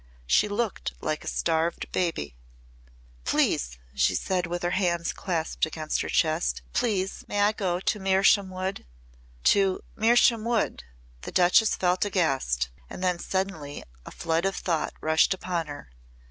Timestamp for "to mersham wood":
7.79-8.83, 9.43-10.85